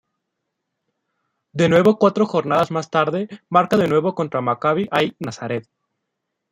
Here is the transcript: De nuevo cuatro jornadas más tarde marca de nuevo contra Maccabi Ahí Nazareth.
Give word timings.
De 1.53 1.69
nuevo 1.69 1.99
cuatro 1.99 2.25
jornadas 2.25 2.71
más 2.71 2.89
tarde 2.89 3.27
marca 3.49 3.77
de 3.77 3.87
nuevo 3.87 4.15
contra 4.15 4.41
Maccabi 4.41 4.87
Ahí 4.89 5.15
Nazareth. 5.19 5.67